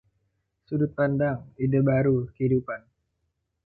[0.67, 2.81] Sudut pandang, ide baru, kehidupan.